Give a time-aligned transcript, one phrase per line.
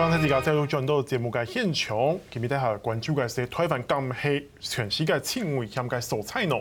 [0.00, 6.56] 刚才大家再度转到节目嘅现场，今日大家关注嘅是台湾今系全世界矽胃险嘅所在呢，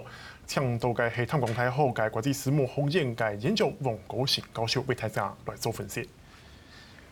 [0.45, 6.01] 请到嘅系淡江大学嘅国际私募风险嘅研究王国兴高秀为大家来做分析。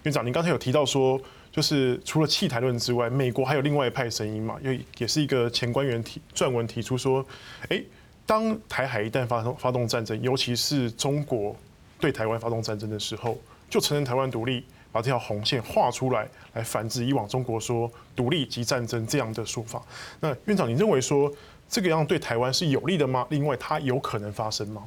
[0.03, 1.17] 院长，您刚才有提到说，
[1.49, 4.57] 就是除了弃台论之外，美国还有另外一派声音嘛？
[4.61, 7.25] 因为也是一个前官员提撰文提出说，
[7.69, 7.85] 诶，
[8.25, 11.55] 当台海一旦发动发动战争，尤其是中国
[12.01, 13.37] 对台湾发动战争的时候，
[13.69, 14.65] 就承认台湾独立。
[14.97, 19.79] 把这条红线画出来，来反制以往中国说独立及战争这样的说法。
[20.19, 21.31] 那院长，你认为说
[21.69, 23.23] 这个样对台湾是有利的吗？
[23.29, 24.83] 另外，它有可能发生吗？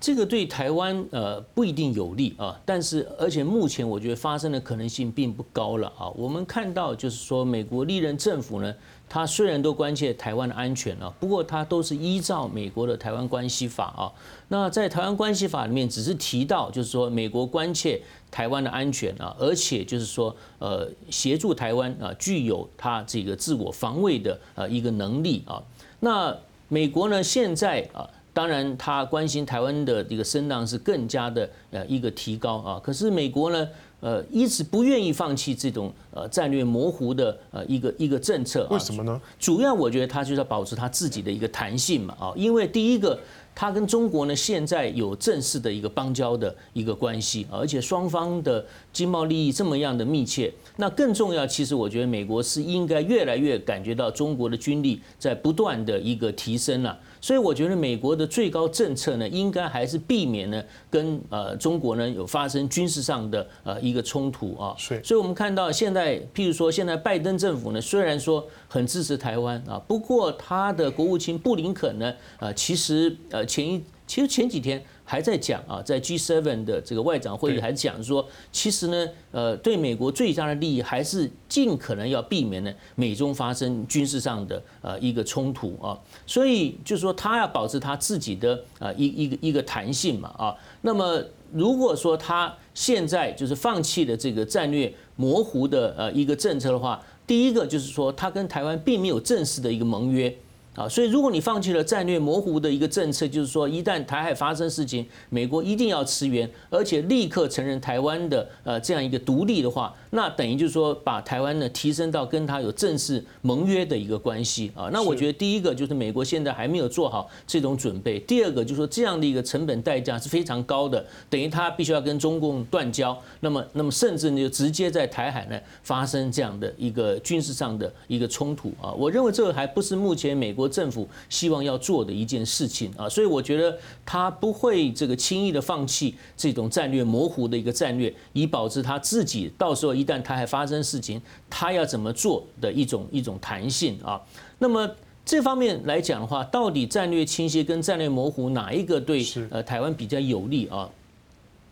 [0.00, 6.08] 这个对台湾呃不一定有利啊，但是而且目前我觉得发生的可能性并不高了啊。
[6.16, 8.74] 我们看到就是说，美国历任政府呢。
[9.08, 14.12] 他虽然都关切台湾的安全啊，不过他都是依照美国的台湾关系法啊。
[14.48, 25.62] 那在台湾关系法里面，只是提到就是说美国关切台湾的安全啊，而且就是说呃协助台湾啊具有他这个自我防卫的呃一个能力啊。
[26.00, 26.36] 那
[26.68, 32.80] 美国呢现在啊，当然他关心台湾的这个声浪是更加的呃一个提高啊。
[32.82, 33.68] 可是美国呢？
[34.00, 39.20] 呃，一直不愿意放弃这种呃战略模糊的呃一个一个政策，为什么呢？
[39.38, 43.18] 主要我觉得他就是要保持他自己的一个弹性嘛啊，因为第一个，
[43.54, 50.52] 他跟中国呢现在有正式的一个邦交的一个关系，而且双方的经贸利益这么样的密切。
[50.76, 56.98] 那更重要，其实我觉得美国是应该越来越感觉到中国的军力在不断的一个提升了。
[57.20, 64.74] 所以我觉得美国的最高政策呢，应该还是避免呢跟呃中国呢有发生军事上的呃一个冲突啊。
[65.02, 74.84] 所以我们看到现在，譬如说现在拜登政府呢，虽然说很支持台湾啊，不过他的国务卿布林肯呢，呃，其实呃前一其实前几天。
[75.08, 90.54] 还在讲啊，在 G7 的这个外长会议还讲说，其实呢，呃，对美国最大的利益还是尽可能要避免呢美中发生军事上的呃一个冲突啊，所以就是说他要保持他自己的呃一一个一个弹性嘛啊。
[90.82, 100.36] 那么如果说他现在就是放弃了这个战略模糊的呃一个政策的话，第一个就是说他跟台湾并没有正式的一个盟约。
[100.76, 114.90] 啊，所以如果你放弃了战略模糊的一个政策，就是说一旦台海发生事情，美国一定要驰援，而且立刻承认台湾的呃这样一个独立的话，那等于就是说把台湾呢提升到跟他有正式盟约的一个关系啊。
[114.92, 128.92] 那我觉得第一个就是美国现在还没有做好这种准备，第二个就是说这样的一个成本代价是非常高的，等于他必须要跟中共断交，那么那么甚至呢就直接在台海呢发生这样的一个军事上的一个冲突啊。
[128.92, 130.65] 我认为这个还不是目前美国。
[130.68, 144.20] 政府希望要做的一件事情啊，所以我觉得他不会这个轻易的放弃这种战略模糊的一个战略，以保持他自己到时候一旦他还发生事情，他要怎么做的一种一种弹性啊。
[144.58, 144.88] 那么
[145.24, 150.88] 这方面来讲的话，到底战略倾斜跟战略模糊哪一个对呃台湾比较有利啊？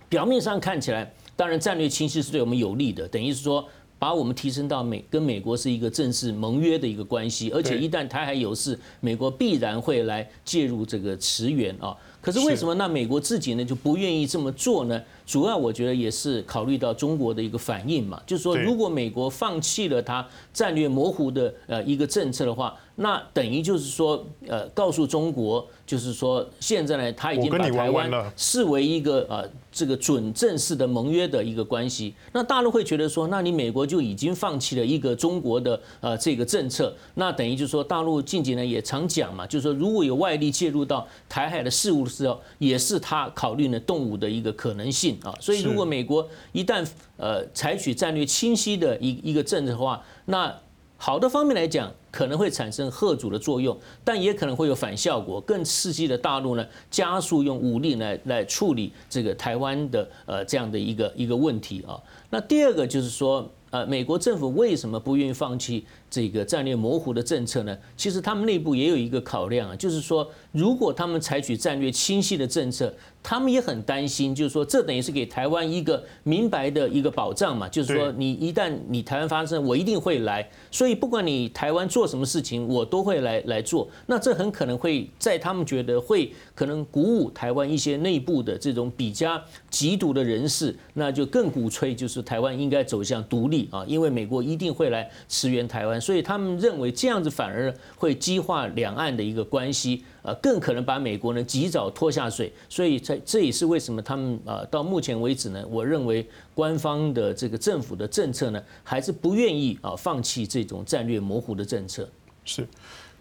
[0.09, 3.67] 表面上看起来，当然战略清晰是对我们有利的，等于是说。
[3.99, 11.97] 把我们提升到美跟美国是一个正式盟约的一个关系，而且一旦台海有事，美国必然会来介入这个驰援啊。
[12.25, 12.75] 可是为什么？
[12.77, 14.99] 那美国自己呢就不愿意这么做呢？
[15.27, 45.19] 主要我觉得也是考虑到中国的一个反应嘛，就是说如果美国放弃了它战略模糊的呃一个政策的话，那等于就是说呃告诉中国，就是说现在呢他已经把台湾视为一个呃这个准正式的盟约的一个关系，那大陆会觉得说，那你美国就已经放弃了一个中国的呃这个政策，那等于就是说大陆近几年也常讲嘛，就是说如果有外力介入到台海的事务的时候，也是他考虑呢动武的一个可能性。
[45.23, 46.87] 啊，所以如果美国一旦
[47.17, 50.55] 呃采取战略清晰的一一个政策的话，那
[50.97, 62.01] 好的方面来讲，可能会产生贺阻的作用，但也可能会有反效果，更刺激的大陆呢加速用武力来来处理这个台湾的呃这样的一个一个问题啊。
[62.31, 67.77] 那第二个就是说，呃，美国政府为什么不愿意放弃这个战略模糊的政策呢？
[67.97, 72.95] 其实他们内部也有一个考量啊，就是说，如果他们采取战略清晰的政策。
[73.27, 83.89] 他们也很担心，就是说，这等于是给台湾一个明白的一个保障嘛，就是说，你一旦你台湾发生，我一定会来，所以不管你台湾做做什么事情，我都会来来做。
[84.05, 93.67] 那这很可能会在他们觉得会可能鼓舞台湾一些内部的这种比较极独的人士，那就更鼓吹就是台湾应该走向独立。
[93.71, 102.53] 啊，因为美国一定会来驰援台湾，所以他们认为这样子反而会激化两岸的一个关系，呃，更可能把美国呢及早拖下水。
[102.69, 112.09] 所以在这也是为什么他们啊到目前为止呢，我认为官方的这个政府的政策呢，还是不愿意啊放弃这种战略模糊的政策。
[112.45, 112.67] 是，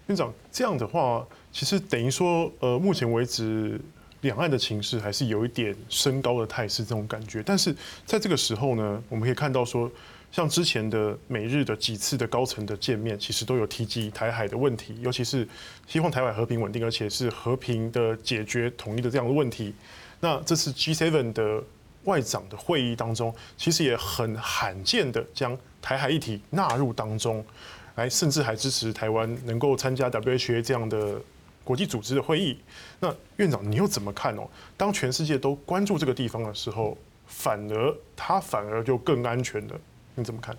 [0.07, 3.79] 院长这样的话，其实等于说，呃，目前为止。
[4.23, 7.43] 两岸的情势还是有一点升高的态势，这种感觉。
[7.45, 7.75] 但是
[8.05, 9.91] 在这个时候呢，我们可以看到说，
[10.33, 15.47] 像之前的美日的几次的高层的见面，其实都有提及台海的问题，尤其是
[15.87, 19.75] 希望台海和平稳定，而且是和平的解决统一的这样的问题。
[20.19, 21.63] 那这次 G7 的
[22.05, 27.45] 外长的会议当中，其实也很罕见的将台海议题纳入当中，
[27.93, 31.21] 来甚至还支持台湾能够参加 WHA 这样的。
[31.65, 32.57] 国际组织的会议，
[32.99, 34.45] 那院长你又怎么看哦？
[34.75, 39.79] 当全世界都关注这个地方的时候，反而它反而就更安全了，
[40.15, 40.55] 你怎么看？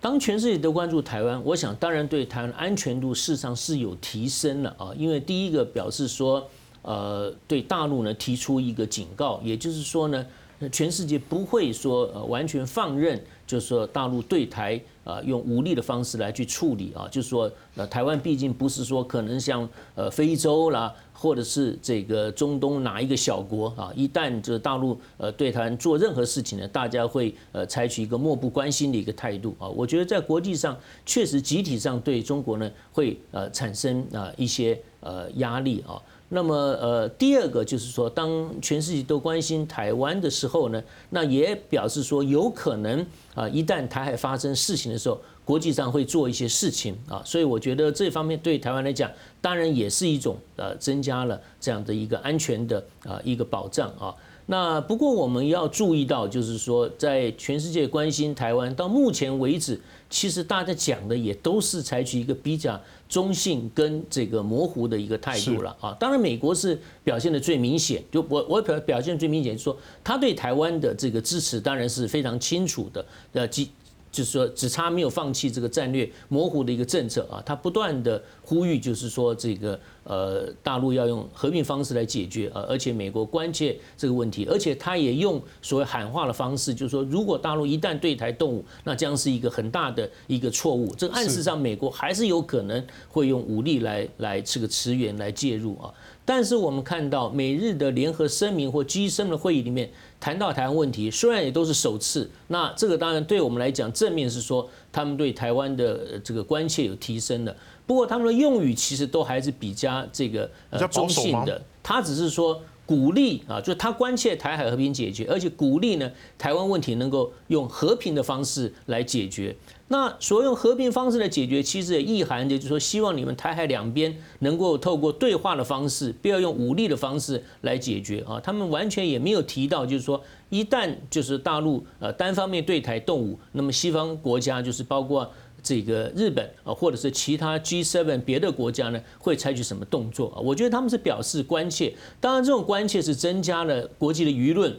[0.00, 6.46] 当全世界都关注台湾，我想当然对台湾安全度事实上是有提升了啊，因为第一个表示说，
[6.82, 10.26] 呃，对大陆呢提出一个警告，也就是说呢，
[10.70, 13.20] 全世界不会说呃完全放任。
[13.46, 29.68] 就是说，大陆对台啊，用武力的方式来去处理啊，就是说，呃，台湾毕竟不是说可能像呃非洲啦，或者是这个中东哪一个小国啊，一旦就是大陆呃对台湾做任何事情呢，大家会呃采取一个漠不关心的一个态度啊。
[29.68, 30.74] 我觉得在国际上
[31.04, 36.00] 确实集体上对中国呢会呃产生啊一些呃压力啊。
[36.34, 49.08] 那么，呃，第二个就是说，当全世界都关心台湾的时候呢，那也表示说，有可能啊，一旦台海发生事情的时候，国际上会做一些事情啊，所以我觉得这方面对台湾来讲，
[49.40, 54.12] 当然也是一种呃，增加了这样的一个安全的啊一个保障啊。
[54.46, 59.80] 那不过我们要注意到，就是说，在全世界关心台湾到目前为止，
[60.10, 65.96] 其实大家讲的也都是采取一个比较中性跟这个模糊的一个态度了啊。
[65.98, 73.70] 当然，美国是表现的最明显，就我我表表现最明显，就是说他对台湾的这个支持当然是非常清楚的，呃，即。
[74.14, 90.94] 就是说，只差没有放弃这个战略模糊的一个政策啊，他不断的呼吁，就是说这个呃大陆要用和平方式来解决啊，而且美国关切这个问题，而且他也用所谓喊话的方式，就是说如果大陆一旦对台动武，那将是一个很大的一个错误。
[90.94, 95.92] 这个暗示上，美国还是有可能会用武力来来这个驰援来介入啊。
[96.24, 107.54] 但是我们看到美日的联合声明或 G7 的会议里面谈到台湾问题，虽然也都是首次，那这个当然对我们来讲正面是说他们对台湾的这个关切有提升的。
[107.86, 119.54] 不过他们的用语其实都还是比较这个呃中性的，他只是说鼓励啊，就是他关切台海和平解决，而且鼓励呢台湾问题能够用和平的方式来解决。
[119.88, 128.40] 那所用和平方式来解决，其实也意含着，就是说，希望你们台海两边能够透过对话的方式，不要用武力的方式来解决啊。
[128.40, 135.30] 他们完全也没有提到，就是说，一旦就是大陆呃单方面对台动武，那么西方国家就是包括
[135.62, 140.40] 这个日本啊，或者是其他 G7 别的国家呢，会采取什么动作啊？
[140.40, 144.74] 我觉得他们是表示关切，当然这种关切是增加了国际的舆论。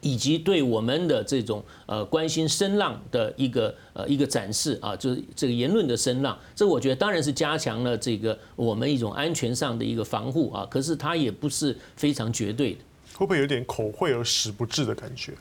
[0.00, 12.78] 以及对我们的这种呃关心声浪的一个呃一个展示啊，就是这个言论的声浪，这我觉得当然是加强了这个我们一种安全上的一个防护啊，可是它也不是非常绝对的，
[13.14, 15.32] 会不会有点口惠而实不至的感觉？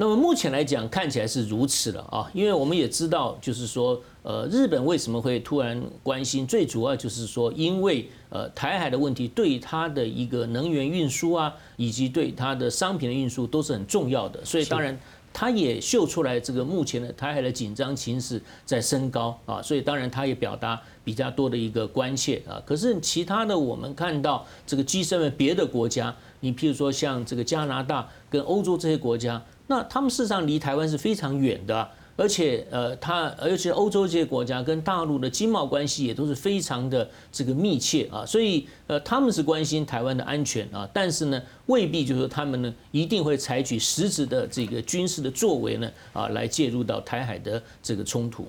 [0.00, 6.46] 那么目前来讲，看起来是如此了啊，因为我们也知道，就是说，呃，日本为什么会突然关心？
[6.46, 14.98] 最主要就是说，因为呃，台海的问题对它的一个能源运输啊，以及对它的商品的运输都是很重要的，所以当然。
[15.32, 22.60] 他也秀出来，这个目前的台海的紧张情势在升高啊，所以当然他也表达比较多的一个关切啊。
[22.66, 29.40] 可是其他的，我们看到这个 G7 别的国家，你譬如说像这个加拿大跟欧洲这些国家，
[29.70, 31.88] 那他们事实上离台湾是非常远的。
[32.16, 48.46] 而且，呃，它，而且欧洲这些国家跟大陆的经贸关系也都是非常的这个密切啊，所以，呃，他们是关心台湾的安全啊，但是呢，未必就是说他们呢一定会采取实质的这个军事的作为呢啊，来介入到台海的这个冲突。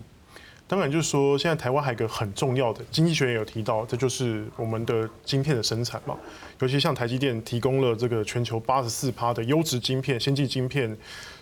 [0.71, 6.17] 当然，就是说，现在台湾还有一个很重要的，经济学也有提到，这就是我们的晶片的生产嘛，
[6.61, 10.95] 尤其像台积电提供了这个全球八十四趴的优质晶片、先进晶片，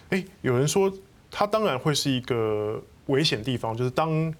[0.09, 0.91] 哎，有人说。
[1.31, 4.33] 它当然会是一个危险地方，就是当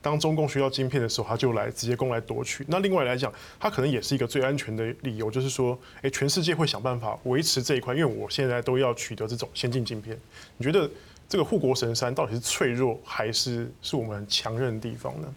[0.00, 2.64] 当中共需要晶片的时候，他就来直接攻来夺取。
[2.68, 10.18] 那另外来讲，它可能也是一个最安全的理由，就是说，诶，全世界会想办法维持这一块，因为我现在都要取得这种先进晶片。
[10.56, 10.90] 你觉得
[11.32, 15.34] 这个护国神山到底是脆弱还是是我们强韧的地方呢？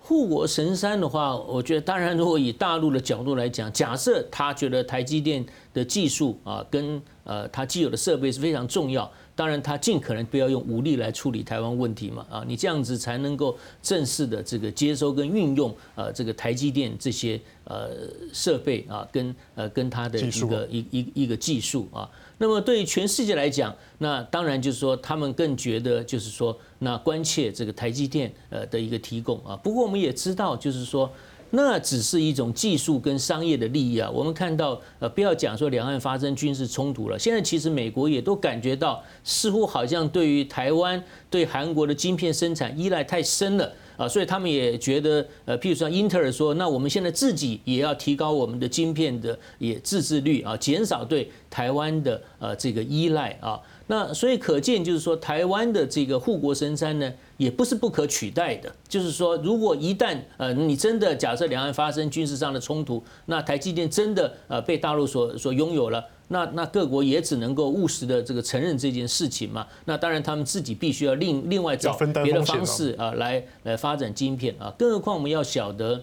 [0.00, 9.08] 护国神山的话，我觉得当然，如果以大陆的角度来讲，假设他觉得台积电的技术啊，跟呃他既有的设备是非常重要。
[9.36, 17.90] 当然，他尽可能不要用武力来处理台湾问题嘛，啊，你这样子才能够正式的这个接收跟运用呃这个台积电这些呃
[18.32, 22.10] 设备啊，跟呃跟它的一个一一一个技术啊。
[22.38, 29.54] 那么对于全世界来讲，那当然就是说他们更觉得就是说那关切这个台积电呃的一个提供啊。
[29.54, 31.12] 不过我们也知道就是说。
[31.50, 34.10] 那只是一种技术跟商业的利益啊。
[34.10, 53.60] 我们看到，呃，不要讲说两岸发生军事冲突了，现在其实美国也都感觉到，似乎好像对于台湾、对韩国的晶片生产依赖太深了啊，所以他们也觉得，呃，譬如说英特尔说，那我们现在自己也要提高我们的晶片的也自制率啊，减少对台湾的呃这个依赖啊。
[53.88, 58.74] 那所以可见，就是说台湾的这个护国神山呢，也不是不可取代的。
[58.88, 69.66] 就是说，如果一旦呃你真的假设两岸发生军事上的冲突，那台积电真的呃被大陆所所拥有了，那那各国也只能够务实的这个承认这件事情嘛。
[69.84, 71.92] 那当然他们自己必须要另另外找
[72.24, 74.74] 别的方式啊来来发展晶片啊。
[74.78, 76.02] 更何况我们要晓得，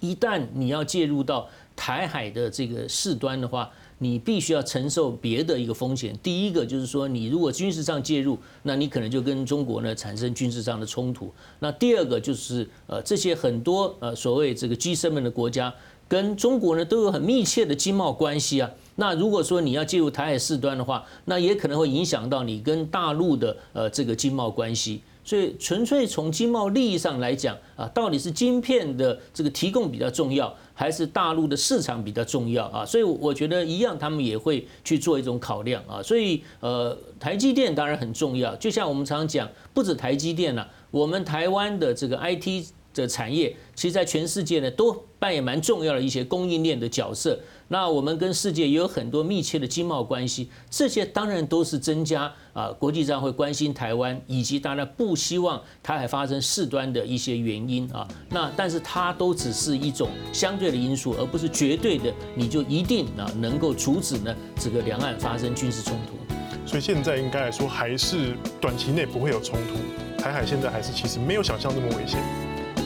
[0.00, 3.70] 一旦你要介入到台海的这个事端的话。
[3.98, 6.16] 你必须要承受别的一个风险。
[6.22, 11.32] 第一个就是说，你如果军事上介入，那你可能就跟中国呢产生军事上的冲突。
[11.60, 15.72] 那第二个就是，呃，这些很多呃所谓这个 G7 的国家
[16.08, 18.70] 跟中国呢都有很密切的经贸关系啊。
[18.96, 25.02] 那如果说你要介入台海事端的话，那也可能会影响到你跟大陆的呃这个经贸关系。
[25.24, 32.84] 所以，纯粹从经贸利益上来讲啊，到底是晶片的这个提供比较重要，还是大陆的市场比较重要啊？
[32.84, 36.02] 所以我觉得一样，他们也会去做一种考量啊。
[36.02, 42.66] 所以，呃，台积电当然很重要，就像我们常常讲，不止台积电了，我们台湾的这个 IT
[43.02, 47.38] 的产业，其实在全世界呢都扮演蛮重要的一些供应链的角色。
[47.68, 58.06] 那我们跟世界也有很多密切的经贸关系，这些当然都是增加啊国际上会关心台湾，以及当然不希望台海发生事端的一些原因啊。
[58.30, 66.16] 那但是它都只是一种相对的因素，而不是绝对的，你就一定啊能够阻止呢这个两岸发生军事冲突。
[66.64, 72.20] 所以现在应该来说，还是短期内不会有冲突，台海现在还是其实没有想象那么危险。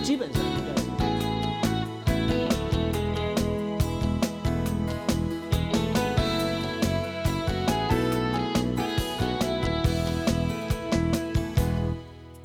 [0.03, 0.60] 基本上。